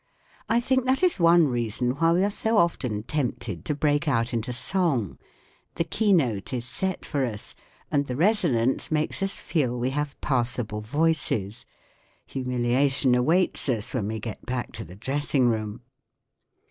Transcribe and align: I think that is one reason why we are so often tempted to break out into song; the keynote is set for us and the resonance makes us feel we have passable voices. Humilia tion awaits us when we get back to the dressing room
I 0.49 0.59
think 0.59 0.85
that 0.85 1.03
is 1.03 1.19
one 1.19 1.47
reason 1.47 1.91
why 1.91 2.11
we 2.13 2.23
are 2.23 2.31
so 2.31 2.57
often 2.57 3.03
tempted 3.03 3.63
to 3.65 3.75
break 3.75 4.07
out 4.07 4.33
into 4.33 4.51
song; 4.51 5.19
the 5.75 5.83
keynote 5.83 6.51
is 6.53 6.65
set 6.65 7.05
for 7.05 7.23
us 7.23 7.53
and 7.91 8.07
the 8.07 8.15
resonance 8.15 8.89
makes 8.89 9.21
us 9.21 9.37
feel 9.39 9.77
we 9.77 9.91
have 9.91 10.19
passable 10.19 10.81
voices. 10.81 11.67
Humilia 12.27 12.89
tion 12.89 13.13
awaits 13.13 13.69
us 13.69 13.93
when 13.93 14.07
we 14.07 14.19
get 14.19 14.43
back 14.43 14.71
to 14.71 14.83
the 14.83 14.95
dressing 14.95 15.47
room 15.49 15.81